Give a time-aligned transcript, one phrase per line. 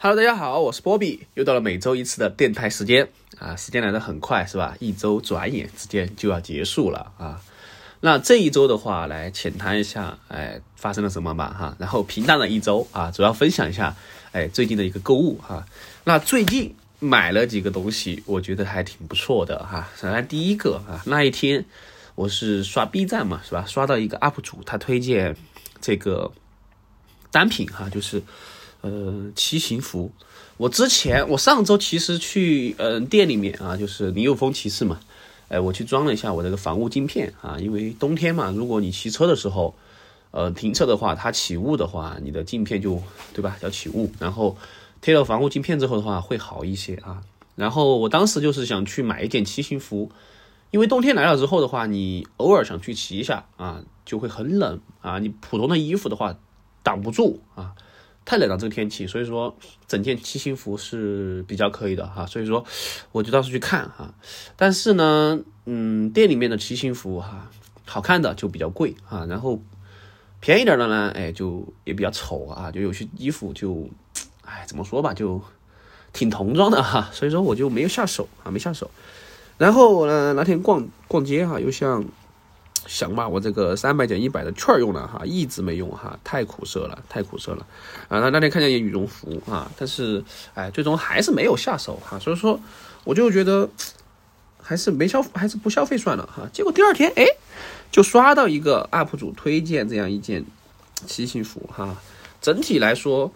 [0.00, 4.76] Hello，大家好，我是波比，又到了每周一次的电台时间啊，时间来得很快是吧？
[4.78, 7.42] 一周转眼之间就要结束了啊。
[7.98, 11.76] 那这一周的话，来浅谈一下，哎，发生了什么吧哈。
[11.80, 13.96] 然后平淡的一周啊，主要分享一下，
[14.30, 15.66] 哎，最近的一个购物哈。
[16.04, 19.88] 那最近买了几个东西，我觉得还挺不错的哈。
[19.96, 21.64] 首先第一个啊，那一天
[22.14, 23.64] 我是刷 B 站嘛，是吧？
[23.66, 25.34] 刷到一个 UP 主，他推荐
[25.80, 26.30] 这个
[27.32, 28.22] 单品哈，就是。
[28.80, 30.12] 呃，骑行服，
[30.56, 35.00] 我之前我上周其实去嗯店里面啊，就是林有峰骑士嘛，
[35.48, 39.74] 哎，我去装了一下我这个防雾镜片啊，因为冬天嘛，如果你骑车的时候，
[40.30, 43.02] 呃停车的话，它起雾的话，你的镜片就
[43.34, 44.56] 对吧，要起雾，然后
[45.00, 47.22] 贴了防雾镜片之后的话会好一些啊。
[47.56, 50.12] 然后我当时就是想去买一件骑行服，
[50.70, 56.36] 因为冬天来了之后的话，你偶尔想去骑一下啊，就会很冷啊，你普通的衣服的话
[56.84, 57.72] 挡不住啊。
[58.28, 59.56] 太冷了，这个天气，所以说
[59.86, 62.62] 整件骑行服是比较可以的哈，所以说
[63.10, 64.12] 我就当时去看哈，
[64.54, 67.50] 但是呢，嗯，店里面的骑行服哈，
[67.86, 69.62] 好看的就比较贵啊，然后
[70.40, 73.88] 便宜点的呢，哎，就也比较丑啊，就有些衣服就，
[74.44, 75.40] 哎，怎么说吧，就
[76.12, 78.90] 挺童装的哈，所以说我就没有下手啊，没下手，
[79.56, 82.04] 然后呢，那天逛逛街哈，又像。
[82.88, 87.66] 想把我这个三百减一百的券用了哈，一直没用哈，太苦涩了，太苦涩了
[88.08, 88.18] 啊！
[88.18, 92.58] 那那天看见一件羽绒服啊，但是哎，最终还是没有下手哈，所以说
[93.04, 93.68] 我就觉得
[94.62, 96.48] 还是没消，还是不消费算了哈。
[96.50, 97.26] 结果第二天哎，
[97.92, 100.42] 就刷到一个 UP 主推荐这样一件
[101.06, 101.94] 骑行服哈，
[102.40, 103.30] 整体来说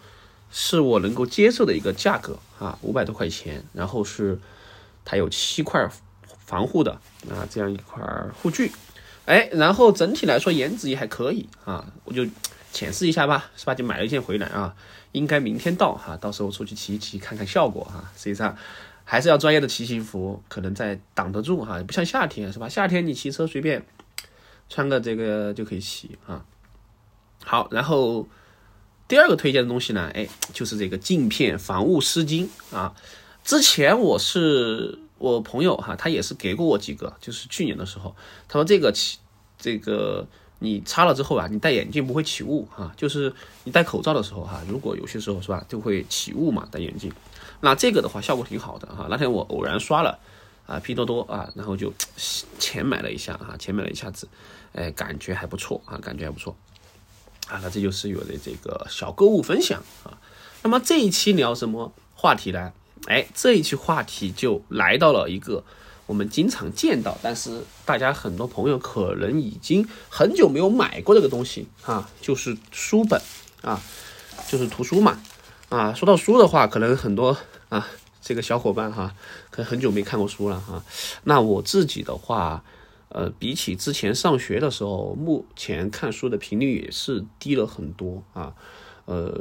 [0.51, 4.41] 是我能够接受的一个价格啊，五百多块钱，然后是
[5.05, 5.87] 它有七块
[6.47, 6.93] 防护的
[7.29, 8.03] 啊，这样一块
[8.43, 8.73] 护具。
[9.25, 12.27] 哎，然后整体来说颜值也还可以啊，我就
[12.73, 13.73] 浅试一下吧，是吧？
[13.73, 14.75] 就买了一件回来啊，
[15.13, 18.11] 应该明天到哈，到时候出去骑一骑看看效果哈。
[18.17, 18.57] 实际上
[19.05, 22.69] 还是要专业的骑行服，可能在挡得住哈，不像夏天是吧？
[22.69, 23.87] 夏天你骑车随便
[24.69, 26.45] 穿个这个就可以骑啊。
[27.45, 28.27] 好，然后
[29.07, 32.93] 第二个推荐的东西呢，哎，就是这个镜片防雾湿巾啊。
[33.45, 34.99] 之前我是。
[35.23, 38.15] 我朋友哈，他也是给过我几个，就是去年的时候，
[38.49, 39.19] 他说这个起，
[39.57, 40.27] 这个
[40.59, 43.33] 你擦了之后啊，你戴眼镜不会起雾哈，就是
[43.63, 47.13] 你戴口罩的时候哈，如果有些时候是吧，就会起雾嘛，戴眼镜。
[47.61, 50.19] 那这个的话效果挺好的哈，那天我偶然刷了
[50.67, 51.93] 啊，拼多多啊，然后就
[52.59, 54.27] 钱买了一下啊，钱买了一下子，
[54.73, 56.57] 哎，感觉还不错啊，感觉还不错
[57.47, 60.19] 啊，那这就是我的这个小购物分享啊。
[60.65, 62.73] 那么这一期聊什么话题呢？
[63.07, 65.65] 哎，这一期话题就来到了一个
[66.07, 73.21] 我们经常见到，但是大家很多朋友可能已经很久没有买过这个东西啊，就是书本
[73.61, 73.81] 啊，
[74.49, 75.21] 就是图书嘛
[75.69, 75.93] 啊。
[75.93, 77.37] 说到书的话，可能很多
[77.71, 77.89] 啊，
[78.21, 79.15] 这个小伙伴哈，
[79.51, 80.85] 可能很久没看过书了哈。
[81.25, 82.63] 那我自己的话，
[83.09, 88.55] 呃，比起之前上学的时候，目前看书的频率也是低了很多啊。
[89.07, 89.33] 呃，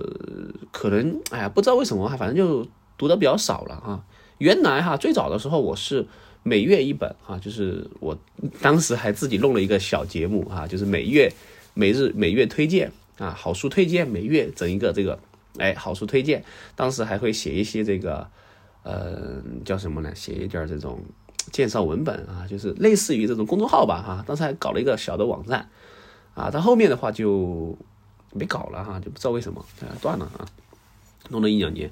[0.71, 2.67] 可能哎呀，不知道为什么哈，反正就。
[3.01, 4.05] 读的比较少了哈，
[4.37, 6.05] 原来哈最早的时候我是
[6.43, 8.15] 每月一本哈，就是我
[8.61, 11.33] 当时还自己弄了一个小节目啊，就是每月
[11.73, 15.17] 每日每月推荐啊，好书推荐，每月整一个这个
[15.57, 16.45] 哎好书推荐，
[16.75, 18.27] 当时还会写一些这个
[18.83, 20.13] 呃叫什么呢？
[20.13, 21.03] 写一点这种
[21.51, 25.67] 介绍文本啊，就是类似于这种公众号吧哈，当时还搞了一个小的网站
[26.35, 27.75] 啊，到后面的话就
[28.31, 30.45] 没搞了哈，就不知道为什么啊断了啊，
[31.29, 31.91] 弄了一两年。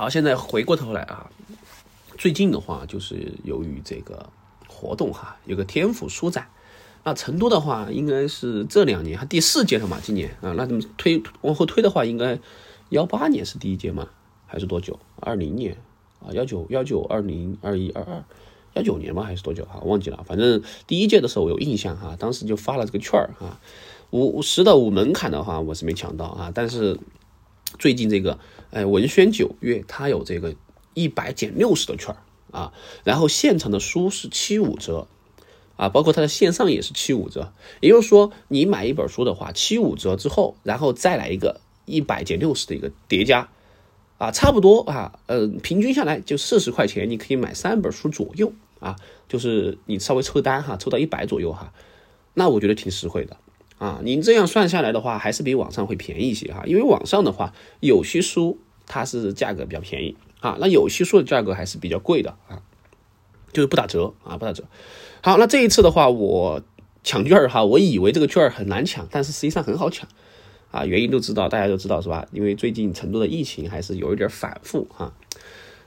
[0.00, 1.30] 好，现在回过头来啊，
[2.16, 4.30] 最近的话就是由于这个
[4.66, 6.48] 活动哈，有个天府书展，
[7.04, 12.38] 那成都的话应该是这两年，还第四届了嘛，今年啊，那怎么推往后推的话，应该
[12.88, 14.08] 幺八年是第一届吗？
[14.46, 14.98] 还是多久？
[15.16, 15.76] 二零年
[16.20, 18.24] 啊，幺九幺九二零二一二二
[18.72, 19.24] 幺九年吗？
[19.24, 19.80] 还是多久哈？
[19.84, 23.60] 忘记了，反正第一届的时候我有印象哈，当时就发了这个券儿哈，
[24.08, 26.98] 五十的五门槛的话我是没抢到啊，但是。
[27.78, 28.38] 最近这个，
[28.70, 30.54] 哎，文轩九月它有这个
[30.94, 32.14] 一百减六十的券
[32.50, 32.72] 啊，
[33.04, 35.06] 然后现场的书是七五折
[35.76, 43.48] 啊，包括它的线上也是七五折，也就是说你买一本书的话，七五折之后，然后再来一个一百减六十的一个叠加
[44.18, 48.96] 啊，差不多啊，呃，平均下来就四十块钱，你可以买三本书左右啊，
[49.28, 51.72] 就是你稍微抽单哈，抽到一百左右哈，
[52.34, 53.36] 那我觉得挺实惠的。
[53.80, 56.62] 啊，您这样算下来的话，还是比网上会便宜一些哈。
[56.66, 62.60] 因为网上的话，有些书它是价格比较便宜啊，那有些书的价格还是比较贵的啊，
[63.54, 64.64] 就是不打折啊，不打折。
[65.22, 66.62] 好，那这一次的话，我
[67.02, 70.06] 抢券儿哈，我以为这个券儿很难抢，但是实际上很好抢
[70.70, 72.26] 啊，原因都知道，大家都知道是吧？
[72.32, 75.14] 因为最近成都的疫情还是有一点反复哈。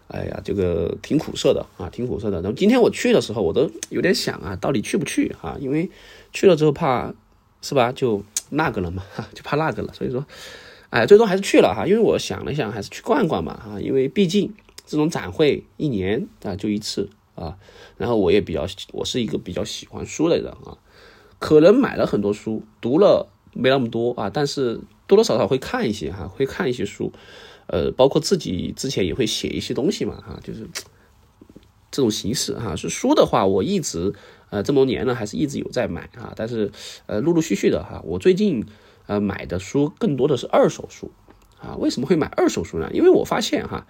[0.08, 2.42] 哎呀，这个挺苦涩的啊，挺苦涩的。
[2.42, 5.58] 然后今天我去的时候，我都有点想啊，到底去不去啊？
[5.60, 5.90] 因为
[6.32, 7.14] 去了之后怕
[7.64, 9.92] 是吧，就那个了嘛， 就怕那个了。
[9.94, 10.24] 所以说，
[10.92, 11.88] 哎，最终还是去了哈。
[11.88, 13.80] 因为我想了想，还是去逛逛嘛哈。
[13.80, 14.54] 因为毕竟
[14.86, 17.58] 这种展会一年啊就一次啊。
[17.98, 20.78] 然后我也比较，我是一个比较喜欢书的人啊。
[21.40, 27.12] 可能买了很多书，读了没那么多啊，但是多多少少会看一些哈，会看一些书，
[27.68, 30.68] 呃，包括自己之前也会写一些东西嘛哈，就是
[31.92, 32.76] 这种形式哈。
[32.76, 34.14] 是书的话，我一直
[34.54, 36.72] 呃这么多年呢，还是一直有在买啊，但是
[37.08, 38.64] 呃陆陆续续的哈，我最近
[39.08, 41.12] 呃买的书更多的是二手书
[41.60, 41.76] 啊。
[41.78, 42.92] 为什么会买二手书呢？
[42.94, 43.88] 因为我发现哈，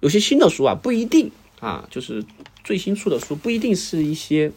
[0.00, 1.30] 有些新的书啊不一定
[1.60, 2.24] 啊，就是
[2.64, 4.52] 最新出的书不一定是一些。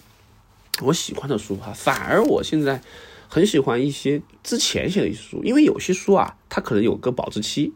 [0.82, 2.82] 我喜欢的书哈，反而我现在
[3.28, 7.74] 很喜欢一些之前写的一些书，因为有些书啊，它可能有个保质期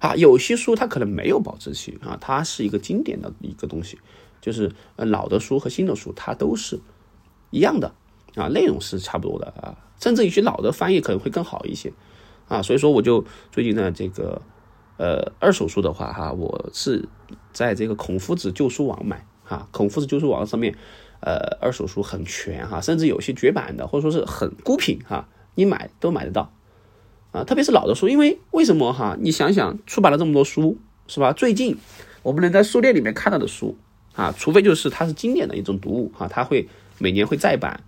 [0.00, 3.96] 啊，有些书它可能没有保质期啊，它是一个经典的一个东西，
[4.40, 6.80] 就是呃老的书和新的书它都是
[7.52, 7.94] 一样的
[8.34, 11.92] 啊，内容是差不多的啊，甚至一些老的翻译可能会更好一些
[12.48, 14.42] 啊，所以说我就最近呢这个
[14.96, 17.08] 呃二手书的话哈，我是
[17.52, 20.74] 在这个孔夫子旧书网买哈，孔夫子旧书网上面。
[21.24, 26.52] 呃，二手书很全哈，甚至有些绝版的，或者说是很孤品哈，你买都买得到
[27.30, 27.44] 啊。
[27.44, 29.16] 特别是老的书，因为为什么哈？
[29.20, 31.32] 你想想，出版了这么多书，是吧？
[31.32, 31.76] 最近
[32.24, 33.78] 我们能在书店里面看到的书
[34.14, 36.68] 啊，除非就是它是经典的一种读物哈，它会
[36.98, 37.80] 每年会再版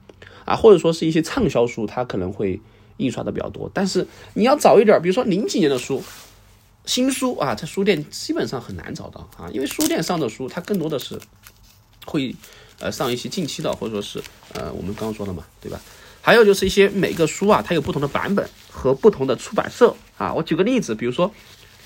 [0.44, 2.60] 啊，或者说是一些畅销书，它可能会
[2.96, 3.70] 印刷的比较多。
[3.72, 6.02] 但是你要早一点，比如说零几年的书，
[6.86, 11.20] 新书啊，在书店基本上很难找到啊，因为书店上的书它更多的是
[12.04, 12.34] 会。
[12.80, 14.20] 呃，上一些近期的，或者说是
[14.52, 15.80] 呃，我们刚刚说的嘛，对吧？
[16.20, 20.34] 还有就是一些每个书啊，它有不同的版本和不同的出版社啊。
[20.34, 21.32] 我举个例子，比如说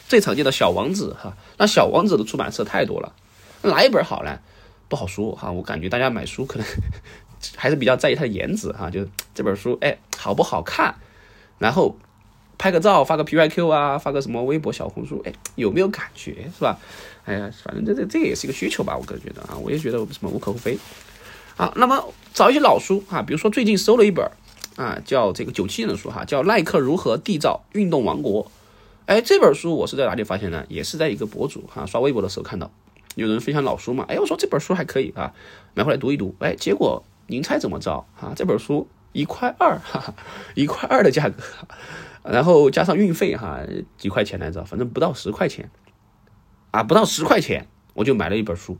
[0.08, 3.12] 最常见的小王子哈，那小王子的出版社太多了，
[3.62, 4.38] 哪一本好呢？
[4.88, 5.50] 不好说哈。
[5.50, 6.66] 我感觉大家买书可能
[7.56, 10.94] 还是比较在意它的颜值哈，就是这本书哎好不好看，
[11.58, 11.96] 然后。
[12.60, 16.76] 拍个照，发个 P Y Q 啊，发个什么微博、小红书，哎，有没有感觉是吧？
[17.24, 20.76] 哎呀，反正这这这也是一个需求吧，我个人觉得啊，我也觉得什么无可厚非。
[21.56, 24.28] 啊，那么找一些老书啊，比如说最近收了一本
[24.74, 28.44] 啊，叫这个九七年的书哈，叫《耐克如何缔造运动王国》。
[29.06, 30.66] 哎，这本书我是在哪里发现呢？
[30.68, 32.68] 也是在一个博主哈刷微博的时候看到，
[33.14, 34.04] 有人分享老书嘛。
[34.08, 35.32] 哎，我说这本书还可以啊，
[35.74, 36.34] 买回来读一读。
[36.40, 38.32] 哎，结果您猜怎么着啊？
[38.36, 40.14] 这本书一块二，哈哈，
[40.54, 41.42] 一块二的价格。
[42.24, 43.60] 然后加上运费哈，
[43.96, 45.70] 几块钱来着，反正不到十块钱，
[46.72, 48.76] 啊，不到十块钱我就买了一本书，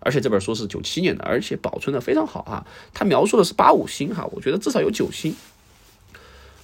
[0.00, 2.66] 而且这本书是九七年的，而且保存的非常好哈。
[2.94, 5.34] 它描述的是八五星哈，我觉得至少有九星，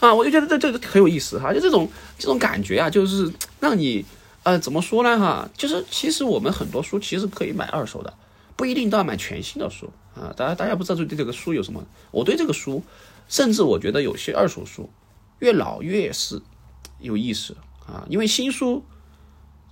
[0.00, 1.86] 啊，我就觉得这这很有意思哈，就这种
[2.18, 3.30] 这种感觉啊，就是
[3.60, 4.02] 让你
[4.44, 8.14] 呃怎么说呢哈，就是其实我们很多书其实可以买二手的，
[8.56, 10.32] 不一定都要买全新的书啊。
[10.36, 11.84] 大家大家不知道对这个书有什么？
[12.12, 12.82] 我对这个书，
[13.28, 14.88] 甚至我觉得有些二手书。
[15.40, 16.40] 越老越是
[17.00, 17.56] 有意思
[17.86, 18.82] 啊，因为新书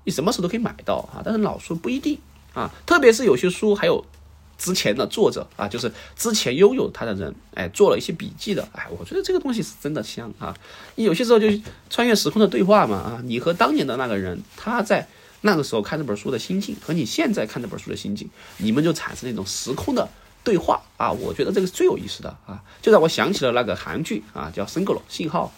[0.05, 2.19] 你什么时候都可以买到啊，但是老书不一定
[2.53, 4.05] 啊，特别是有些书还有
[4.59, 10.57] 之前的作者啊，就是之前拥有它的人，哎，做了一些笔记的，哎，我觉得这个东西是真的香啊。
[10.97, 11.49] 你有些时候就
[11.91, 15.07] 穿越时空的对话嘛啊，你和当年的那个人，他在
[15.41, 20.09] 那个时候看这本书的心境，和你现在看这本书的心境，你们就产生那种时空的。
[20.45, 25.53] 对话啊，我觉得这个是最有意思的啊，就让我想起了那个韩剧啊，叫《Single 信号》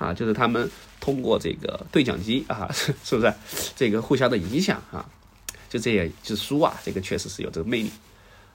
[0.00, 0.70] 啊，就是他们
[1.00, 3.34] 通过这个对讲机啊， 是不是
[3.74, 5.04] 这个互相的影响啊？
[5.68, 7.90] 就这样，就是书啊，这个确实是有这个魅力。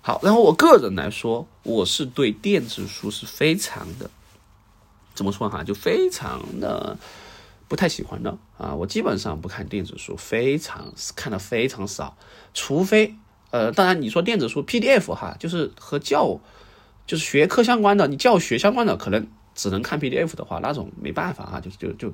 [0.06, 4.12] 好，然后我个人来说，我是对电子书是非常的，
[5.16, 6.98] 怎么说哈，就非常的
[7.70, 12.18] 不太喜欢的啊，我基本上不看电子书，非常看的非常少，
[12.54, 13.16] 除非。
[13.52, 16.40] 呃，当然，你说电子书 PDF 哈，就是和教，
[17.06, 22.12] 就是学科相关的，你教学相关的，可能只能看 PDF 的话，那种没办法哈，就就就，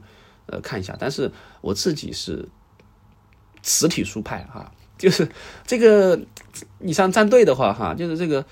[0.48, 0.98] 呃，看一下。
[1.00, 1.32] 但是
[1.62, 2.46] 我自己是
[3.64, 4.70] 实体书派哈，
[5.00, 5.28] 就是
[5.66, 6.20] 这个
[6.78, 8.46] 你像站队的话哈，就是这个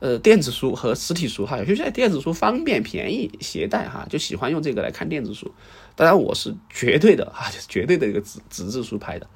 [0.00, 5.50] 呃电子书和实体书哈，有些在电子书方便便宜携带哈，就喜欢用这个来看电子书。
[5.96, 9.26] 当然，我是绝对的哈，就 绝对的一个纸纸质书派的。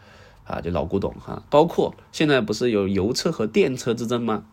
[0.48, 4.44] 啊，就老古董哈，包括现在不是有油车和电车之争吗？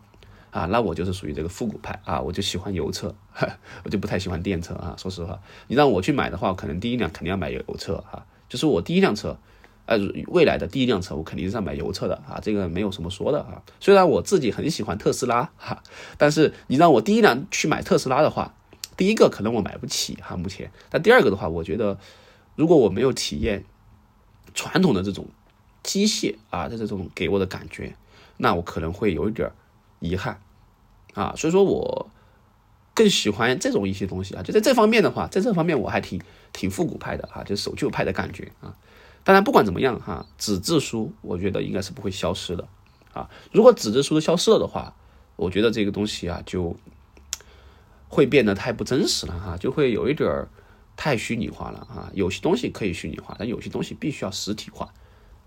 [0.50, 3.14] 啊，那我就是属于这个复古派啊，我就喜欢油车，
[3.84, 4.96] 我就不太喜欢电车啊。
[4.98, 9.38] 说实话，你让我去买的话，可能第一辆肯定要买油车哈，就是我第一辆车，
[9.86, 9.98] 呃，
[10.28, 13.62] 未来的第一辆车，我肯定是要买油车的啊，这个没有什么说的啊。
[13.80, 15.82] 虽然我自己很喜欢特斯拉哈，
[16.18, 18.54] 但是你让我第一辆去买特斯拉的话，
[18.96, 21.98] 第一个可能我买不起哈，目前，但第二个的话，我觉得。
[22.56, 23.64] 如果我没有体验
[24.54, 25.26] 传统的这种
[25.82, 27.96] 机械啊的这种给我的感觉，
[28.36, 29.50] 那我可能会有一点
[29.98, 30.40] 遗憾
[31.14, 31.34] 啊。
[31.36, 32.08] 所以说我
[32.94, 34.42] 更喜欢这种一些东西啊。
[34.44, 36.22] 就在这方面的话，在这方面我还挺
[36.52, 38.72] 挺复古派的哈，就守旧派的感觉啊。
[39.24, 42.68] 当然不管怎么样哈，纸质书我觉得应该是不会消失的
[43.12, 43.28] 啊。
[43.50, 44.94] 如果纸质书都消失了的话，
[45.34, 46.76] 我觉得这个东西啊就
[48.08, 50.48] 会变得太不真实了哈，就会有一点儿。
[50.96, 52.08] 太虚拟化了啊！
[52.14, 54.94] 有些东西可以虚拟化，但有些东西必须要实体化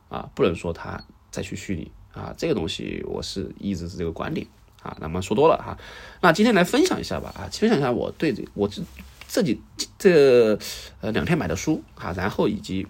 [0.09, 0.29] 啊！
[0.35, 2.35] 不能说它再去虚拟啊！
[2.37, 4.45] 这个东西我是一直是这个观点
[4.83, 4.97] 啊。
[4.99, 5.77] 那么说多了哈，
[6.19, 8.81] 那今天来分享一下吧啊，分享一下我对这我这
[9.25, 9.61] 自己
[9.97, 10.59] 这
[10.99, 12.85] 呃两天买的书啊，然后以及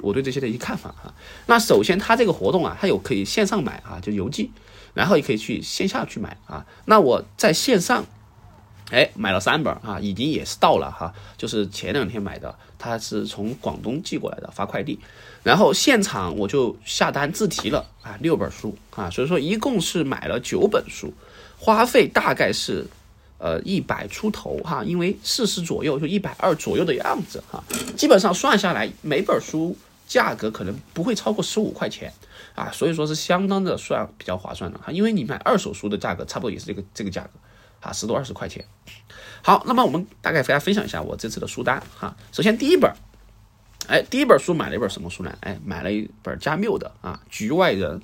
[0.00, 1.14] 我对这些的一些看法哈。
[1.46, 4.50] 那首先它这个活动啊，它有可以线上买啊，就邮寄，
[4.94, 6.66] 然后也可以去线下去买啊。
[6.84, 8.04] 那我在线上。
[8.90, 15.00] 哎，买了三本啊，已经也是到了哈，就是前两天买的，它是从广东寄过来的，发快递，
[15.42, 21.14] 然后现场我就下单自提了啊，六本书啊，所以说一共是买了九本书，
[21.58, 22.86] 花费大概是
[23.38, 27.62] 呃一百出头哈，因为四十左右就一百二左右的样子哈，
[27.96, 29.76] 基本上算下来每本书
[30.06, 32.12] 价格可能不会超过十五块钱
[32.54, 37.30] 啊，所以说是相当的算比较划算的哈，因为你买二手书的价格差不多也是这个这个价格。
[37.80, 38.64] 啊，十多二十块钱。
[39.42, 42.16] 好，那么我们大概给大家分享一下我这次的书单哈。
[42.32, 42.90] 首先第一本，
[43.86, 45.36] 哎，第一本书买了一本什么书呢？
[45.40, 48.00] 哎，买了一本加缪的啊，《局外人》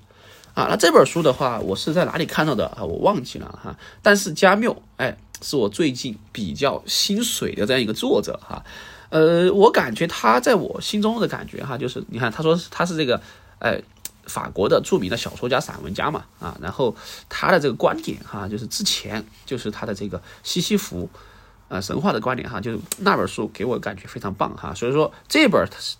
[0.61, 0.67] 啊。
[0.71, 2.85] 那这本书的话，我是在哪里看到的啊？
[2.85, 3.77] 我忘记了哈。
[4.03, 8.63] 但是加缪，哎，是我最近比较心水的这样一个作者哈。
[9.09, 13.21] 呃，我感觉他在我心中的感觉哈，就是你看，他说他是这个，
[13.59, 13.81] 哎。
[14.27, 16.95] 法国的著名的小说家、散文家嘛，啊，然后
[17.29, 21.09] 他的这个观点哈，就是之前就是他的这个西西弗，
[21.67, 25.97] 呃，神话的观点哈，就是那本书给我感觉非常棒哈，所以说这本他是，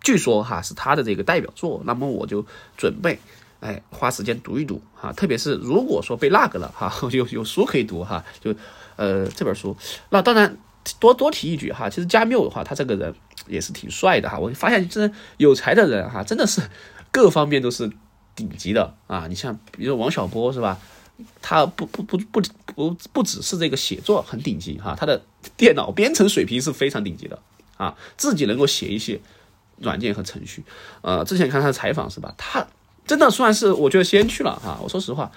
[0.00, 2.44] 据说哈是他的这个代表作，那么我就
[2.76, 3.18] 准备
[3.60, 8.54] 哎花时间读一读哈，特别是如果说被那个了哈， 有有书可以读哈，就
[8.96, 9.76] 呃这本书，
[10.10, 10.56] 那当然
[10.98, 13.14] 多多提一句哈，其实加缪的话，他这个人。
[13.46, 16.60] 也是挺帅的哈，我发现真有才的人哈，真的是
[17.10, 17.90] 各方面都是
[18.36, 19.26] 顶级的啊！
[19.26, 20.78] 你像比如王小波是吧？
[21.40, 22.42] 他不不不不
[22.74, 25.22] 不不只是这个写作很顶级哈，他的
[25.56, 27.38] 电脑编程水平是非常顶级的
[27.78, 29.18] 啊，自己能够写一些
[29.80, 30.64] 软件和程序。
[31.02, 32.34] 呃，之前看他的采访是吧？
[32.36, 32.66] 他
[33.06, 34.78] 真的算是我觉得先驱了哈。
[34.82, 35.30] 我说实话，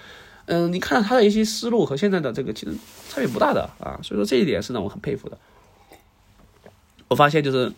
[0.46, 2.74] 嗯，你看到他的一些思路和现在的这个其实
[3.08, 5.38] 差别不大的啊，所以说这一点是让我很佩服的。
[7.08, 7.72] 我发现就是。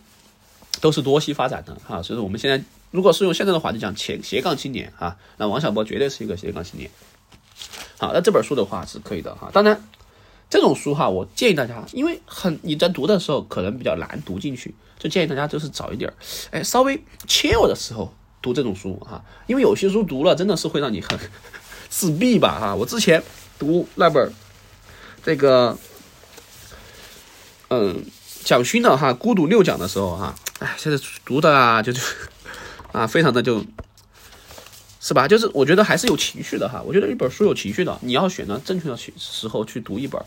[0.81, 6.91] 都是多栖发展的哈，所以说我们现在如果是用现在的话就讲斜斜杠青年啊，那王小波绝对是一个斜杠青年。
[7.97, 9.81] 好，那这本书的话是可以的哈，当然
[10.49, 16.13] 这种书哈，我建议大家，因为很你在读的时候可能比较难读进去，就建议大家就是早一点儿，
[16.51, 21.19] 哎，稍微切我的时候读这种书哈，因为有些书读了真的是会让你很
[21.89, 22.75] 自闭吧哈。
[22.75, 23.23] 我之前
[23.59, 24.33] 读那本
[25.23, 25.77] 这个，
[27.69, 28.05] 嗯。
[28.45, 31.99] 蒋勋的哈《孤独六讲》的时候哈，哎，现在读的啊，就就
[32.93, 33.65] 啊，非常的就，
[35.01, 35.27] 是吧？
[35.27, 36.79] 就是我觉得还是有情绪的哈。
[36.85, 40.21] 我觉得一本书有情绪的，你要选择正确的时时候去读一本，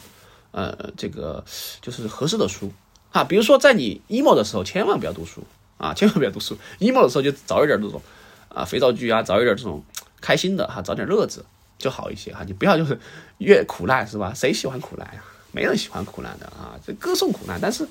[0.51, 1.45] 呃，这个
[1.81, 2.73] 就是合适的书
[3.13, 3.25] 啊。
[3.25, 5.43] 比如说在你 emo 的时候，千万不要读书
[5.77, 6.57] 啊，千万不要读书。
[6.81, 8.01] emo 的时候就找一点这种
[8.49, 9.83] 啊肥皂剧啊，找一点这种
[10.21, 11.45] 开心的哈，找点乐子
[11.79, 12.45] 就好一些哈。
[12.47, 12.99] 你不要就是
[13.39, 14.33] 越苦难是吧？
[14.35, 15.23] 谁喜欢苦难呀？
[15.53, 17.87] 没人喜欢苦难的啊，这歌颂苦难，但是。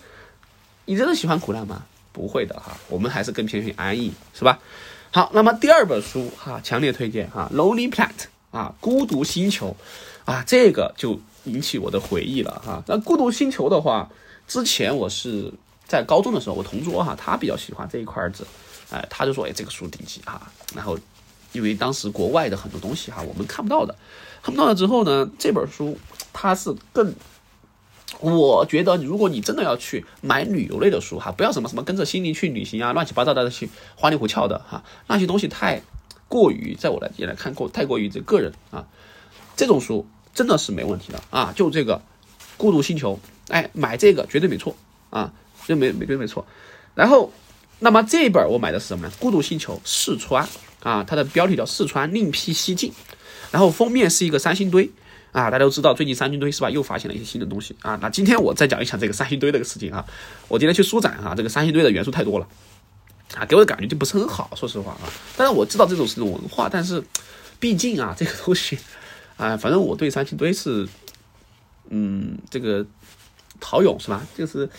[0.89, 1.83] 你真的喜欢苦难吗？
[2.13, 4.57] 不会的哈，我们还是更偏向于安逸，是吧？
[5.11, 8.07] 好，那么第二本书哈，强烈推荐哈，《Lonely Planet》
[8.57, 9.75] 啊，《孤独星球》
[10.31, 12.81] 啊，这个就引起我的回忆了哈。
[12.87, 14.09] 那《孤独星球》的话，
[14.47, 15.53] 之前我是
[15.85, 18.47] 在高中的时候，我同桌哈，他比较喜欢这一块儿子，
[18.89, 20.41] 哎，他就说，哎，这个书顶级哈。
[20.73, 20.97] 然后，
[21.51, 23.95] 因为当时国外的很多东西哈，我们看不到的，
[24.41, 25.97] 看不到了之后呢，这本书
[26.31, 27.13] 它是更。
[28.21, 35.81] 我觉得，如果你真的要去买旅游类的书哈，不要什么什么跟着心灵去旅行啊，乱七八糟的去花里胡哨的哈，那些东西太
[36.29, 38.87] 过于，在我来也来看过，太过于这个人啊，
[39.57, 41.97] 这种书真的是没问题的啊，就这个
[42.55, 43.15] 《孤独星球》，
[43.49, 44.75] 哎，买这个绝对没错
[45.09, 45.31] 啊，
[45.65, 46.45] 绝对没没绝对没错。
[46.95, 47.31] 然后，
[47.79, 49.13] 那么这一本我买的是什么呢？
[49.19, 50.45] 《孤独星球四川》
[50.81, 52.91] 啊，它的标题叫《四川另辟蹊径》，
[53.51, 54.89] 然后封面是一个三星堆。
[55.33, 56.69] 啊，大家都知道最近三星堆是吧？
[56.69, 57.99] 又发现了一些新的东西啊。
[58.01, 60.03] 那今天我再讲一讲这个三星堆这个事情啊。
[60.47, 62.47] 我今天去书展哈，这个三星堆的元素太多了
[63.35, 65.05] 啊，给我的感觉就不是很好，说实话啊。
[65.35, 67.03] 当然我知道这种是种文化，但是
[67.59, 68.79] 毕竟啊，这个东西
[69.35, 70.87] 啊，反正我对三星堆是
[71.89, 72.83] 嗯，这个
[73.59, 74.25] 陶俑是吧？
[74.35, 74.69] 就是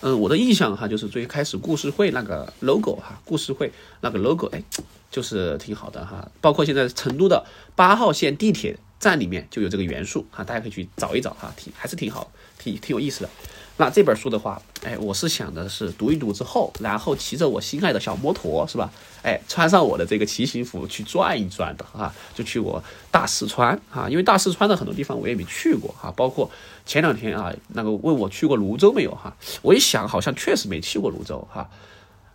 [0.00, 4.62] 嗯，我的印象哈，就是最开始故事会那个 logo 哈，故事会那个 logo，哎，
[5.10, 6.30] 就是挺好的哈。
[6.40, 13.30] 包括现在成都的八号线地铁站里面就有这个元素哈，大家可以去找一找哈，挺还是挺好，挺挺有意思的。
[13.78, 18.90] 那这本书的话，哎，我是想的是读一读之后，然后骑着我心爱的小摩托，是吧？
[19.22, 26.50] 哎，穿上我的这个骑行服去转一转的啊，就去过大四川啊，因为大四川的很多地方我也没去过哈，包括
[26.86, 31.68] 前两天啊，那个问我去过泸州没有哈，我一想好像确实没去过泸州哈，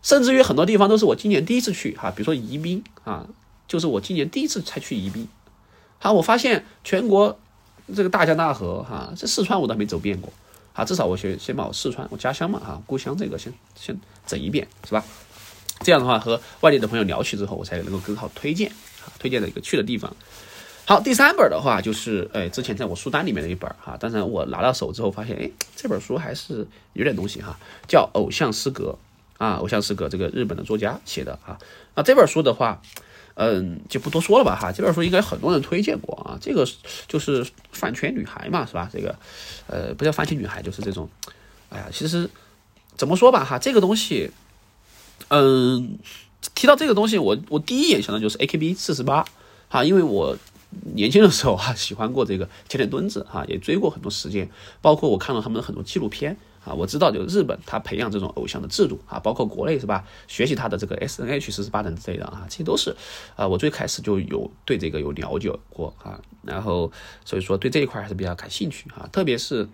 [0.04, 3.26] 甚至于很多地方都是我今年第一次去哈，比如说宜宾啊，
[3.68, 5.28] 就是我今年第一次才去宜宾，
[6.04, 7.38] 好，我发现全国
[7.96, 10.34] 这个大江大河哈，这四川我都没走遍过。
[10.74, 15.04] 啊，至少我先先把我四川我家乡嘛哈，故乡这个先先整一遍是吧？
[15.82, 18.72] 这样的话和外地的朋友聊起之后，我才能够更好推荐
[19.04, 20.12] 啊，推荐的一个去的地方。
[20.86, 28.98] 好，第三本的话就是哎，之前在我书单里面的一本哈，但是我拿到手之后发现，哎，这本书还是有点东西哈，叫《偶像诗歌》
[29.44, 31.60] 啊，《偶像诗歌》这个日本的作家写的啊，
[31.96, 32.82] 那这本书的话。
[33.36, 34.72] 嗯，就不多说了吧哈。
[34.72, 36.38] 这本书应该很多人推荐过啊。
[36.42, 36.68] 这个
[37.08, 38.90] 就是饭圈女孩嘛，是吧？
[38.92, 39.16] 这个，
[39.68, 41.10] 呃，不叫饭圈女孩，就是这种。
[41.70, 42.30] 哎呀，其实
[42.96, 44.32] 怎么说吧哈，这个东西，
[45.30, 45.98] 嗯，
[46.54, 49.26] 提到这个东西，我我第一眼想到就是 A K B 四十八
[49.70, 50.38] 哈，因为我
[50.94, 54.50] 年轻的时候哈喜欢过这个甜甜墩子哈，也追过很多时间，
[54.82, 56.38] 包括我看了他们的很多纪录片。
[56.64, 60.04] 啊，我知道，就日本，他培养这种偶像的制度啊，包括国内是吧？
[60.28, 62.96] 学习他的这个 S N H 四十八等之类的啊，这些都是
[63.36, 66.92] 啊，我最开始就有对这个有了解过啊，然后
[67.26, 69.68] 所以说对这一块还是比较感兴趣啊，特别是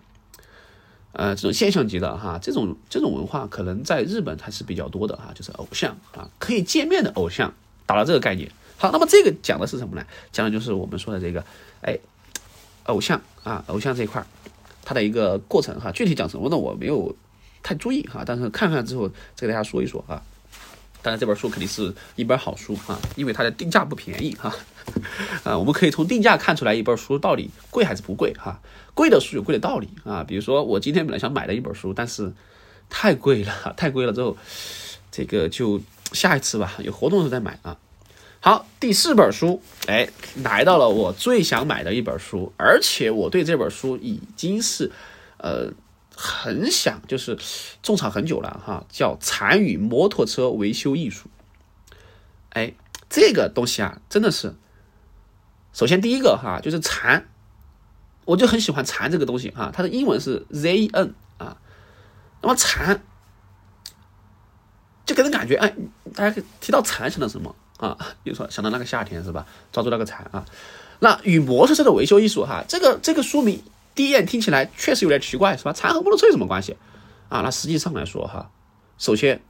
[1.11, 7.53] 呃这种现象级的哈，这种这种文化可能在日本还是比较多的哈，就是偶像啊，可以见面的偶像，
[7.85, 8.49] 打了这个概念。
[8.77, 10.05] 好，那么这个讲的是什么呢？
[10.31, 11.43] 讲的就是我们说的这个
[11.81, 11.97] 哎，
[12.85, 14.25] 偶像啊，偶像这一块。
[14.87, 16.55] 它的一个过程哈，具体讲什么呢？
[16.55, 17.13] 我没有
[17.61, 20.23] 太注意哈，但是看看之后再给大家说一说啊。
[21.01, 24.55] 当然这本书肯定是一本好书啊，因为它的定价不便宜哈。
[25.43, 28.61] 啊，我们可以从定价看出来一本书到底贵还是不贵哈。
[28.93, 32.31] 贵的书有贵的道理啊，比如说我今天本来想买的一本书，但是
[32.89, 34.37] 太贵了，太贵了之后，
[35.11, 35.81] 这个就
[36.13, 37.77] 下一次吧，有活动的时候再买啊。
[38.47, 40.07] 好，第四本书，哎，
[40.41, 44.89] 来到了我最想买的一本书，而且我对这本书已经是，
[45.35, 45.73] 呃，
[46.15, 47.37] 很想就是
[47.83, 51.27] 种草很久了哈，叫《残与摩托车维修艺术》。
[52.51, 52.73] 哎，
[53.09, 54.55] 这个东西啊，真的是，
[55.73, 57.27] 首先第一个哈，就是残，
[58.23, 61.57] 我就很喜欢残这个东西哈，它的英文是 Z N 啊，
[62.41, 63.03] 那么残，
[65.05, 65.75] 就给人感觉，哎，
[66.15, 67.53] 大家提到残想到什么？
[67.77, 69.45] 啊，比如说想到那个夏天是吧？
[69.71, 70.43] 抓住那个蝉啊，
[70.99, 73.61] 那与摩托车的维修艺术哈，这个这个书名
[73.93, 75.71] 第一眼听起来确实有点奇怪是吧？
[75.71, 76.75] 蝉和摩托车有什么关系
[77.29, 77.41] 啊？
[77.41, 78.49] 那实际上来说哈，
[78.97, 79.41] 首先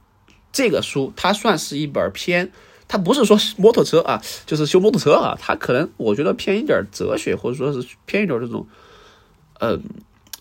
[0.52, 2.52] 这个书它算是一本偏，
[2.86, 8.66] 它不是说摩托车啊，就是修摩托车啊，它可能我觉得偏一点哲学或者说是偏一点这种，
[9.60, 9.82] 嗯，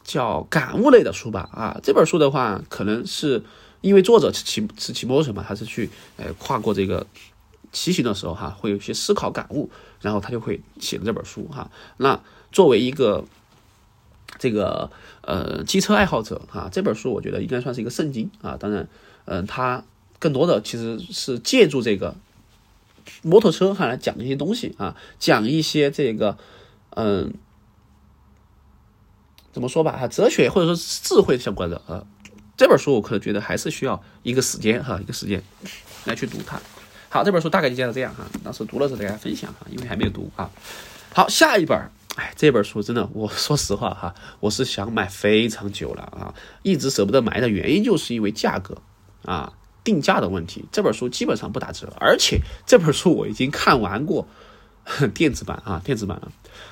[0.04, 1.80] 叫感悟类的书吧啊。
[1.82, 3.42] 这本书的话，可能是
[3.80, 7.08] 因为作者是骑是骑摩托车嘛，他是去呃跨过这个。
[7.78, 9.70] 骑行的时候哈，会有一些思考感悟，
[10.02, 11.70] 然后他就会写了这本书哈。
[11.98, 12.20] 那
[12.52, 13.24] 作为一个
[14.40, 14.90] 这个
[15.22, 18.58] 呃机车爱好者哈，这本书我觉得应该算是一个圣经啊。
[18.60, 18.90] 当然，
[19.26, 19.84] 嗯，他
[20.18, 22.16] 更多的其实是借助这个
[23.22, 26.36] 摩托车哈来讲一些东西啊，讲一些这个
[26.96, 27.36] 嗯
[29.54, 32.04] 怎么说吧哈，哲学或者说智慧相关的啊。
[32.58, 35.44] 这本书我可能觉得还是需要一个时间哈，一个时间
[36.06, 36.60] 来去读它。
[37.10, 38.26] 好，这本书大概就介绍这样哈。
[38.44, 40.50] 当时读了之后，大家分享哈，因为还没有读啊。
[41.14, 41.80] 好，下一本，
[42.16, 48.78] 哎，这本书真的，我 说实话哈，我是想买非常久了啊，一直舍不得买的原因就是因为价格
[49.24, 49.52] 啊，
[49.84, 50.66] 定价的问题。
[50.72, 54.28] 这本书基本上不打折，而且这本书我已经看完过
[55.16, 56.32] 电子版啊，电子版了。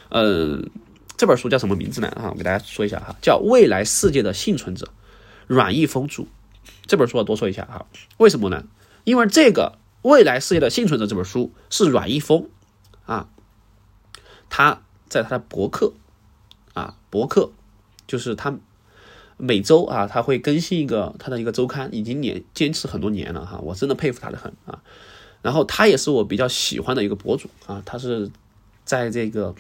[0.09, 0.69] 嗯，
[1.15, 2.09] 这本书叫什么名字呢？
[2.09, 4.85] 啊，我给大家说一下哈，叫《未来世界的幸存者》，
[5.47, 6.23] 阮义峰著。
[6.85, 7.85] 这本书我多说一下哈，
[8.17, 8.63] 为什么呢？
[9.05, 9.79] 因为这个。
[10.05, 12.47] 未来世界的幸存者这本书是阮一峰
[13.07, 13.27] 啊，
[14.51, 15.93] 他在他的博客
[16.75, 17.51] 啊，博客
[18.05, 18.55] 就是他
[19.37, 24.83] 每周啊，他会更新一个他的一个周刊，已经年坚持很多年了哈，我真的佩服他的很啊。
[25.41, 28.29] 然后他也是我比较喜欢的一个博主啊，他是
[28.83, 29.55] 在这个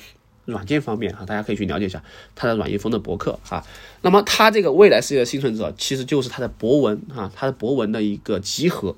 [0.45, 2.03] 软件方面啊，大家可以去了解一下
[2.35, 3.65] 他的阮一峰的博客啊。
[4.03, 8.95] 那么他这个未来世界的幸存者其实就是他的博文啊，他的博文的一个集合。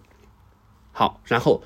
[0.97, 1.61] 好，然后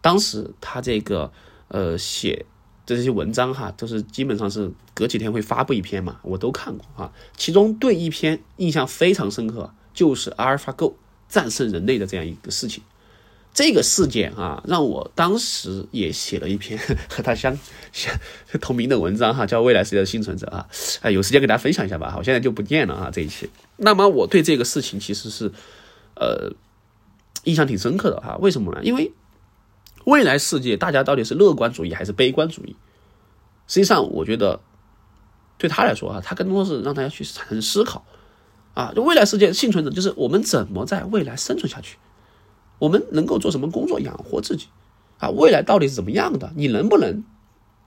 [0.00, 1.32] 当时他这个
[1.66, 2.46] 呃写
[2.86, 7.12] 这些文章哈，都是基本上是隔几天会发布一篇嘛，我都看过啊。
[7.36, 10.96] 其中对一篇印象非常深刻，就是阿尔法狗
[11.28, 12.84] 战胜人类的这样一个事情。
[13.52, 17.58] 这个事件啊，让我当时也写了一篇和他相
[17.92, 18.14] 相
[18.60, 20.68] 同名的文章哈，叫《未来世界的幸存者》啊，
[21.00, 22.14] 哎，有时间给大家分享一下吧。
[22.16, 23.50] 我现在就不念了啊，这一期。
[23.78, 25.50] 那么我对这个事情其实是，
[26.14, 26.52] 呃，
[27.44, 28.36] 印象挺深刻的哈。
[28.40, 28.80] 为什么呢？
[28.82, 29.12] 因为
[30.04, 32.76] 未来世界大家到底是乐观主义还是悲观主义？
[33.66, 34.60] 实际上，我觉得
[35.58, 38.04] 对他来说啊，他更多是让大家去产生思考
[38.74, 38.92] 啊。
[38.96, 41.98] 就未来世界幸存者，就是我们怎么在未来生存下去。
[42.78, 44.68] 我们能够做什么工作养活自己
[45.18, 45.28] 啊？
[45.30, 46.52] 未来到底是怎么样的？
[46.56, 47.22] 你能不能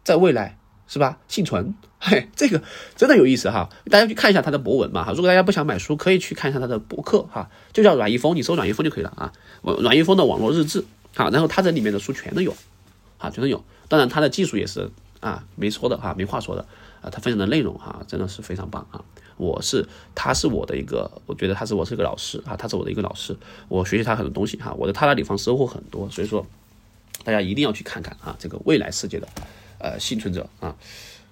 [0.03, 0.59] 在未来
[0.91, 1.73] 是吧幸存？
[2.01, 2.61] 嘿，这个
[2.97, 3.69] 真的有意思哈！
[3.85, 5.13] 大家去看一下他的博文嘛哈。
[5.13, 9.31] 如果大家不想买书，可以去看一下他的博客哈，就叫阮一峰，你搜阮一峰就可以了啊。
[9.61, 10.83] 阮阮一峰的网络日志
[11.15, 12.53] 好，然后他这里面的书全都有
[13.19, 13.63] 啊，全都有。
[13.87, 16.65] 当然他的技术也是啊，没说的哈，没话说的
[17.01, 17.09] 啊。
[17.09, 19.01] 他分享的内容哈，真的是非常棒啊。
[19.37, 23.33] 我是，他是我的一个，我觉得他是我是一个老师啊，他是我的一个老师，
[23.69, 26.45] 我学习他很多东西哈，我在他那地方收获很多，所以说
[27.23, 29.27] 大家一定要去看看啊，这个未来世界的
[29.81, 30.75] 呃幸存者啊，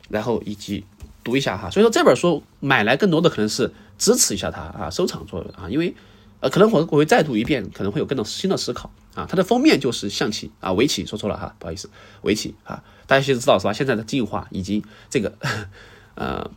[0.09, 0.83] 然后以及
[1.23, 5.93] 读一下哈，所以说这本书买来更多的可能是支持一下他啊，收藏作用啊，因为
[6.39, 11.89] 呃可能我我会再读一遍，可能会有更多新的思考啊，它的封面就是象棋啊，围棋说错了哈，不好意思，
[12.23, 13.73] 围棋啊，大家其实知道是吧？
[13.73, 15.33] 现在的进化以及这个
[16.15, 16.49] 呃。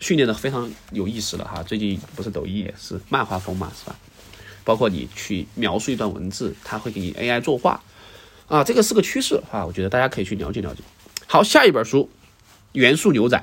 [0.00, 3.96] 训练的非常有意思了哈，最近不是抖音也是漫画风嘛，是吧？
[4.62, 7.82] 包括你去描述一段文字，它会给你 AI 作画，
[8.46, 10.84] 啊，这个是个趋势啊，我觉得大家可以去了解了解。
[11.30, 12.04] 好，下一本书
[12.72, 13.36] 《元素牛仔》，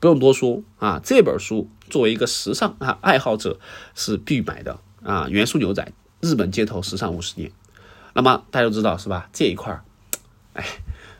[0.00, 3.60] 不用多说啊，这本书作为一个时尚啊爱好者
[3.94, 5.80] 是必买的啊，《元素牛仔》
[6.28, 7.52] 日本街头时尚五十年，
[8.14, 9.30] 那么大家都知道是吧？
[9.32, 9.84] 这一块儿，
[10.54, 10.64] 哎。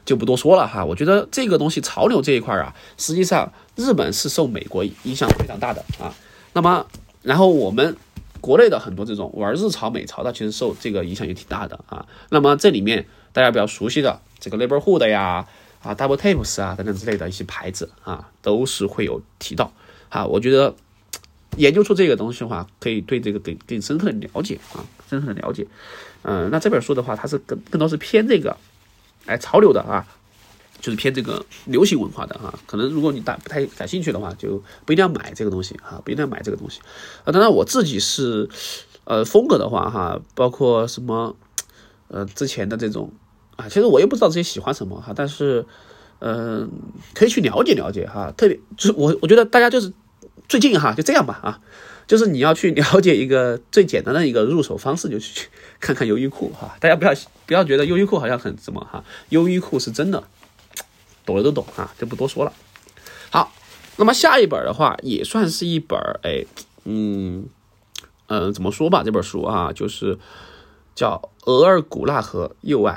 [0.05, 6.15] 就不多说了哈，我觉得这个东西潮流这一块儿啊，实际上日本是受美国影响非常大的啊。
[6.55, 6.87] 那么，
[7.21, 7.95] 然后我们
[8.41, 12.07] 国内的很多这种玩日潮美潮的，其实受这个影响也挺大的啊。
[12.31, 15.47] 那么这里面大家比较熟悉的这个 Neighborhood 呀、
[15.83, 19.73] 啊 Double Tapes 啊等等之类的一些牌子啊，都是会有提到
[20.09, 20.25] 啊。
[20.25, 20.75] 我觉得
[21.57, 25.67] 研究出这个东西的话，可以对这个更更深刻的了解啊，深刻的了解。
[26.23, 28.57] 嗯，那这本书的话，它是更更多是偏这个。
[29.27, 30.07] 哎，潮流的啊，
[30.81, 36.81] 就是偏这个流行文化的啊，可能如果你大不太感兴趣的话，就不一定要买这个东西啊，不一定要买这个东西。
[37.25, 38.49] 啊，当然我自己是，
[39.05, 41.37] 呃，风格的话哈，包括什么，
[42.09, 43.13] 呃，之前的这种
[43.59, 45.67] 啊，其实我也不知道自己喜欢什么哈，但是，
[46.21, 46.71] 嗯，
[47.13, 49.93] 可以去了解了解哈，特别就是我我觉得大家就是
[50.49, 51.61] 最近哈就这样吧啊。
[52.07, 55.47] 就是你要去了解一个最简单的一个入手方式，就去
[55.79, 56.75] 看看优衣库哈。
[56.81, 57.13] 大家不要
[57.45, 60.25] 不要觉得优衣库好像很什么哈，优衣库是真的，
[61.27, 62.53] 懂的都懂啊，就不多说了。
[63.29, 63.53] 好，
[63.99, 66.47] 那么下一本的话也算是一本哎，
[66.85, 67.45] 嗯
[68.29, 70.19] 嗯，怎么说吧，这本书啊，就是
[70.95, 72.97] 叫《额尔古纳河右岸》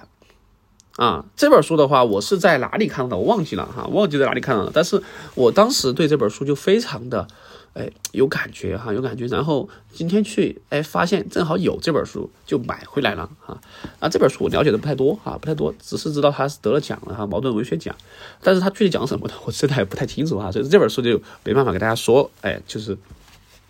[0.95, 1.25] 啊。
[1.35, 3.17] 这本书的话，我是在哪里看到的？
[3.17, 4.71] 我忘记了哈，忘记在哪里看到了。
[4.73, 5.01] 但是
[5.35, 7.27] 我当时对这本书就非常的。
[7.73, 9.25] 哎，有感觉哈，有感觉。
[9.27, 13.57] 然后今天去，哎，发现正好有这本书，就买回来了哈。
[13.97, 17.95] 啊，这本书我了解的不太多哈，不太多，只是知道他是得了奖了哈，茅盾文学奖。
[18.43, 20.51] 但是他具体讲什么的， 我真的也不太清楚哈。
[20.51, 22.97] 所以这本书就没办法给大家说，哎，就是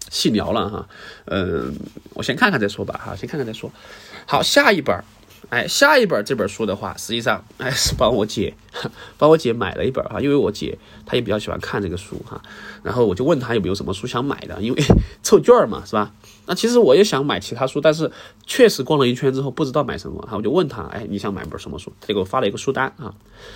[0.09, 0.89] 细聊了哈。
[1.25, 1.75] 嗯，
[2.15, 3.71] 我先看看再说吧哈，先看看再说。
[4.25, 4.99] 好，下一本。
[5.51, 8.53] 哎，下一本这本书的话，实际上哎是帮我姐，
[9.19, 12.41] 帮我姐买了一本哈，因为我姐她也比较喜欢看这个书哈，
[12.81, 14.81] 然后我就问她有没有什么书想买的，因为
[15.21, 16.13] 凑券嘛是吧？
[16.45, 18.09] 那其实我也想买其他书，但是
[18.47, 21.91] 确实逛了一圈之后不知道买什么哈，我就问她，哎，你想买本什么书？
[21.99, 23.13] 她就给我发了一个书单啊，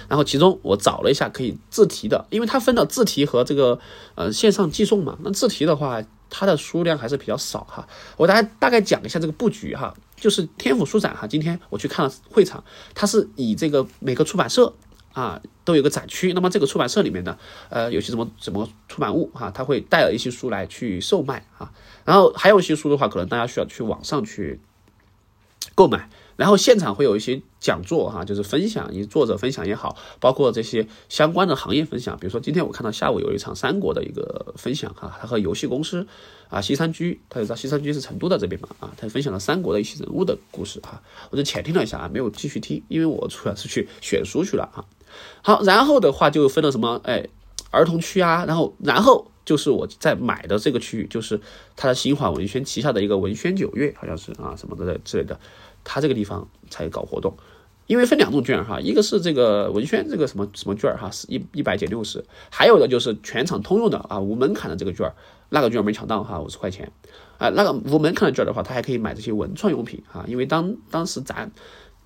[0.10, 3.80] 然后其中我找了一下可以自提的，因为它分了自提和这个
[4.16, 9.94] 呃线上寄送嘛，那自提的话它的数量还是比较少哈，我大概大概讲一下这个布局哈。
[10.16, 14.74] 就是天府书展哈，今天我去看了会场，它是以这个每个出版社
[15.14, 17.38] 啊都有个展区，那么这个出版社里面呢，
[17.70, 21.72] 呃，有些什么什么出版物哈，它会带了一些书来去售卖啊，
[22.04, 24.60] 然后还有一些书的话，可能大家需要去网上去
[25.74, 26.10] 购买。
[26.36, 32.18] 然后现场会有一些讲座哈，就是分享，以作者分享也好，包括这些相关的行业分享。
[32.20, 36.06] 比如说今天我看到下午有一场三国的一个分享哈，他和游戏公司
[36.50, 44.86] 啊西山居，他知道西山居是成都的这边嘛啊，他分享了三国的一些人物的故事哈，我就浅听了一下啊，没有继续听，因为我主要是去选书去了哈。
[45.42, 47.26] 好，然后的话就分了什么哎
[47.72, 51.40] 儿童区啊，然后然后就是我在买的这个区域，就是
[51.76, 55.40] 他的新华文轩旗下的一个文轩九月，好像是啊什么的之类的。
[55.86, 57.34] 他这个地方才搞活动，
[57.88, 65.10] 因为分两种券哈，一个是这个文轩这个什么什么券哈，是一一百减六十，还有的就是全场通用的啊无门槛的这个券
[65.50, 66.92] 那个券没抢到哈，五十块钱。
[67.38, 71.52] 啊，那个无门槛的券的话，他还可以买这些文创用品啊，因为当当时展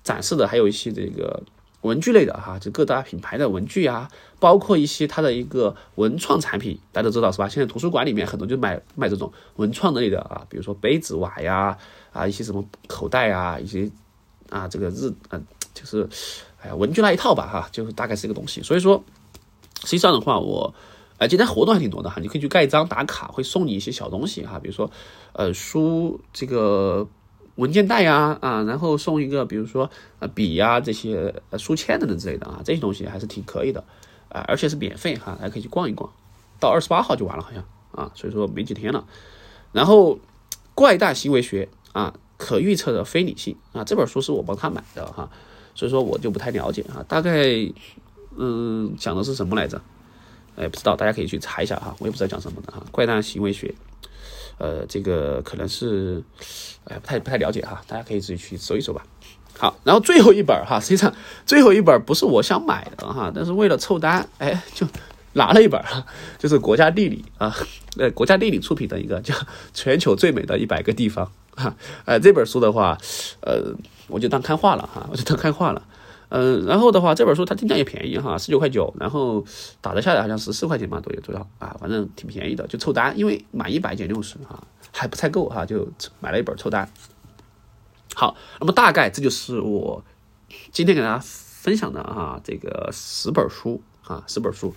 [0.02, 1.44] 展示的还有一些这个
[1.82, 7.48] 文具类的哈，就各大品牌的文具啊，包括一些它的一个文创产品，大家都知道是吧？
[7.48, 11.78] 现在图书馆里面很多就买卖这种文创类的啊，比如说杯子、碗呀，
[12.12, 13.90] 啊一些什么口袋啊，一些
[14.48, 15.44] 啊这个日嗯
[15.74, 16.08] 就是
[16.62, 18.62] 哎呀文具那一套吧哈，就是大概是一个东西。
[18.62, 19.02] 所以说，
[19.84, 20.74] 实际上的话我。
[21.20, 24.90] 呃，今天活动还挺多的哈，你可以去盖章打卡，会送你一些小东西哈，比如说，
[25.34, 27.06] 呃，书这个
[27.56, 33.84] 文件袋呀，啊，然后送一个，比如说呃笔呀这些呃书签等等之类的啊，这些东西还是挺可以的，
[34.30, 36.10] 啊，而且是免费哈，还可以去逛一逛，
[36.58, 39.06] 到二十八号就完了好像啊，所以说没几天了。
[39.72, 40.18] 然后
[40.74, 45.30] 怪诞行为学啊，可预测的非理性啊，这本书是我帮他买的哈，
[45.74, 47.32] 所以说我就不太了解啊，大概
[48.36, 49.80] 嗯讲的是什么来着？
[50.56, 52.82] 哎，不知道，大家可以去查一下哈，我也不知道讲什么的哈。
[52.90, 53.74] 怪诞行为学，
[54.58, 56.22] 呃，这个可能是，
[56.84, 59.02] 哎，不太不太了解哈，大家可以自己去搜一搜吧。
[59.56, 61.14] 好，然后最后一本哈，实际上
[61.46, 64.86] 最后一本不是我想买的哈，但是为了凑单，哎，就
[65.32, 66.04] 拿了一本哈，
[66.38, 67.54] 就是国家地理啊，
[67.96, 69.34] 呃，国家地理出品的一个叫
[69.72, 71.24] 《全球最美的一百个地方》
[71.60, 72.98] 哈，呃，这本书的话，
[73.42, 73.72] 呃，
[74.08, 75.82] 我就当看画了哈，我就当看画了。
[76.32, 79.44] 嗯，然后的话，这本书它定价也便宜哈，十九块九，然后
[79.80, 85.88] 打得下来好像十四块钱吧，左右左右啊，反正挺便宜的，就凑单，因为满一百减六十哈，还不太够哈，就
[86.20, 86.88] 买了一本凑单。
[88.14, 90.04] 好，那么大概这就是我
[90.70, 94.72] 今天给大家分享的哈，这个十本书啊，十本书，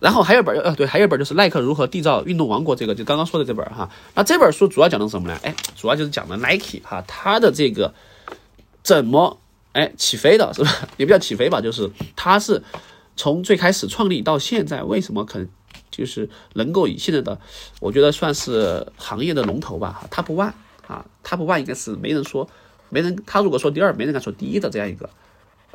[0.00, 5.38] 然后还有本呃对，还有一本就是耐克如何缔造运动王国，这个就刚刚说的这本哈，那这本书主要讲的什么呢？
[5.42, 7.94] 哎，主要就是讲的 Nike 哈，它的这个
[8.82, 9.38] 怎么。
[9.72, 10.70] 哎，起飞的是吧？
[10.98, 12.60] 也不叫起飞吧，就是它是
[13.14, 15.46] 从最开始创立到现在，为什么可
[15.92, 17.38] 就是能够以现在的，
[17.78, 20.52] 我觉得算是行业的龙头吧，Top One
[20.88, 22.48] 啊，Top One 应该是没人说，
[22.88, 25.08] 没人他如果说第二，没人敢说第一的这样一个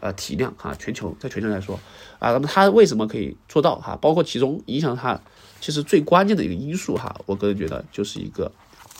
[0.06, 1.80] 呃体量哈，全球在全球来说
[2.20, 3.98] 啊，那么他为什么可以做到哈？
[4.00, 5.20] 包括其中影响他
[5.60, 8.52] 其实最关键的一个因素哈，我个人觉得就是一个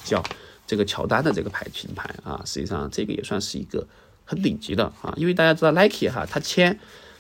[0.04, 0.24] 叫
[0.66, 3.88] 这个乔丹的这个牌品牌啊，实际上这个也算是一个。
[4.28, 6.80] 很顶级的啊，因为大家知道 Nike 哈，他签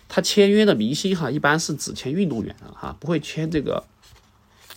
[0.09, 3.83] 他签约的明星哈，一般是只签运动员的哈，不会签这个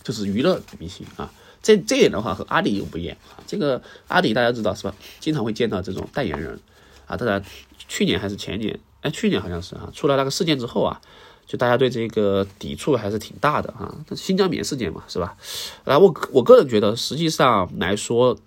[0.03, 1.33] 就是娱乐明星啊。
[1.63, 3.41] 这这点的话和阿迪又不一样啊。
[3.47, 4.93] 这个阿迪大家知道是吧？
[5.19, 6.59] 经常会见到这种代言人
[7.07, 7.17] 啊。
[7.17, 7.43] 当然，
[7.87, 10.99] 去年还是前年，哎，去年好像是啊，出了那个事件之后啊，
[11.45, 13.93] 就大家对这个抵触还是挺大的啊。
[14.15, 15.35] 新疆棉事件嘛，是吧？
[15.83, 18.37] 然后我我个人觉得，实际上来说，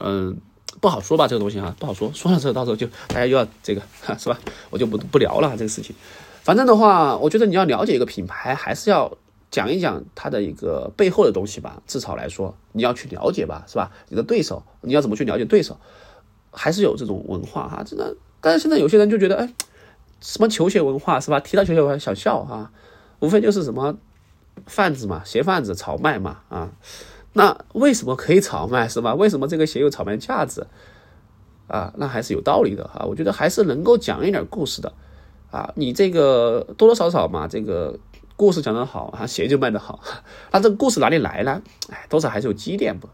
[0.00, 0.36] 嗯。
[0.80, 3.82] 不好说吧，这个东西哈不好说，说了之后到时候就大家又要这个
[4.18, 4.36] 是吧？
[4.68, 5.94] 我就不不聊了这个事情。
[6.42, 9.16] 反正的话，我觉得你要了解一个品牌，还是要
[9.48, 11.80] 讲一讲它的一个背后的东西吧。
[11.86, 13.92] 至少来说，你要去了解吧，是吧？
[14.08, 15.78] 你的对手，你要怎么去了解对手？
[16.50, 17.84] 还是有这种文化哈。
[17.84, 19.54] 真的，但是现在有些人就觉得，哎，
[20.22, 21.38] 什么球鞋文化是吧？
[21.40, 22.70] 提到球鞋我还想笑哈，
[23.18, 23.98] 无非就是什么
[24.66, 26.70] 贩子嘛，鞋贩子炒卖嘛啊。
[27.34, 29.14] 那为什么可以炒卖是吧？
[29.14, 30.64] 为什么这个鞋有炒卖价值
[31.66, 31.92] 啊？
[31.96, 33.04] 那还是有道理的哈。
[33.06, 34.92] 我觉得还是能够讲一点故事的
[35.50, 35.72] 啊。
[35.74, 37.98] 你这个多多少少嘛，这个
[38.36, 39.98] 故事讲得好啊，鞋就卖得好。
[40.52, 41.60] 那这个故事哪里来呢？
[41.90, 43.08] 哎，多少还是有积淀不，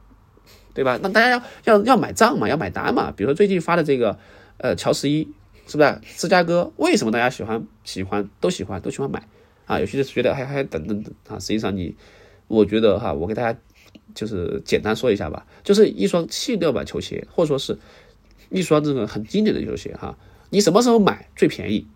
[0.74, 0.98] 对吧？
[1.02, 3.12] 那大家要要要买账嘛，要买单嘛。
[3.16, 4.18] 比如说最近发的这个
[4.58, 5.32] 呃乔十一，
[5.68, 6.72] 是不是芝加哥？
[6.76, 9.28] 为什么大家喜欢喜欢都喜欢都喜欢买
[9.66, 9.78] 啊？
[9.78, 11.38] 有些人觉得还还等等等啊。
[11.38, 11.94] 实际上你，
[12.48, 13.58] 我觉得哈，我给大家。
[14.14, 17.78] 就是简单说一下吧，就是一双气垫版球鞋，或者说是
[18.48, 20.18] 一双这个很经典的球鞋哈。
[20.50, 21.86] 你什么时候买最便宜？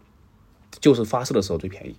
[0.79, 1.97] 就是发售的时候最便宜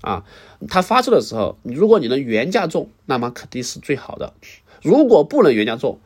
[0.00, 0.24] 啊。
[0.68, 4.32] 它发售的时候，如果你能原价中，那么肯定是最好的。
[4.80, 6.00] 如果不能原价中，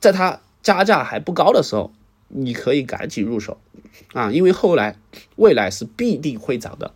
[0.00, 1.92] 在它加价还不高的时候，
[2.28, 3.58] 你可以赶紧入手
[4.12, 4.98] 啊，因为后来
[5.36, 6.94] 未来是必定会涨的，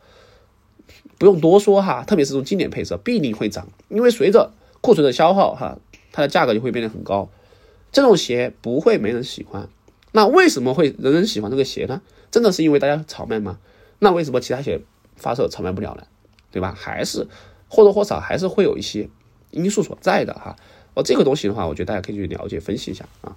[1.18, 2.04] 不用多说哈。
[2.04, 5.78] 特别是这种经典配色，必定会涨，因为随着库存的消耗哈。
[6.12, 7.30] 它的价格就会变得很高，
[7.92, 9.68] 这种鞋不会没人喜欢。
[10.10, 12.02] 那为什么会人人喜欢这个鞋呢？
[12.32, 13.60] 真的是因为大家炒卖吗？
[14.00, 14.80] 那为什么其他鞋
[15.14, 16.02] 发售炒卖不了呢？
[16.50, 16.74] 对吧？
[16.76, 17.28] 还是
[17.68, 19.08] 或多或少还是会有一些
[19.52, 20.56] 因素所在的哈。
[20.94, 23.36] 哦，这个东西的话，我觉得大家可以去了解分析一下啊，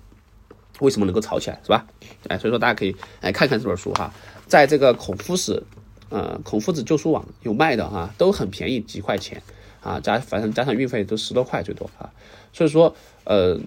[0.80, 1.86] 为什么能够炒起来是吧？
[2.28, 4.14] 哎，所以说大家可以来看看这本书哈，
[4.48, 5.64] 在这个孔夫子
[6.10, 9.42] 呃孔夫子旧书网有卖的哈，都很便宜，几块钱。
[9.82, 12.10] 啊，加反正加上运费都十多块最多啊，
[12.54, 13.60] 所以说，呃，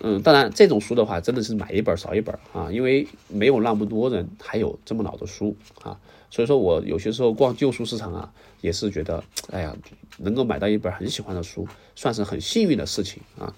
[0.00, 5.98] 嗯，当然这种书的话，真的是买一本少一本啊，因为没有那么多人还有这么老的书啊。
[6.28, 9.74] 所以说我有些时候逛旧书市场啊，也是觉得，哎呀，
[10.18, 13.50] 能够买到一本很喜欢的书，算是很幸运的事情啊。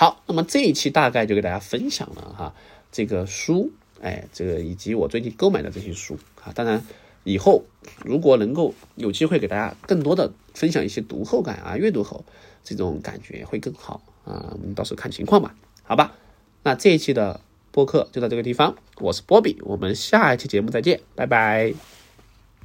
[0.00, 2.54] 好，那么这一期大概就给大家分享了哈，
[2.90, 6.50] 这个书，哎，这个以及我最近购买的这些书啊。
[6.54, 6.82] 当然，
[7.22, 7.64] 以后
[8.02, 12.24] 如果能够有机会给大家更多的分享一些读后感啊，阅读后
[12.64, 14.48] 这种感觉会更好啊。
[14.52, 15.54] 我们到时候看情况吧。
[15.82, 16.14] 好吧，
[16.62, 17.38] 那这一期的
[17.70, 21.74] 播客就到这个地方，我是波比，我们下一期节目再见，拜拜。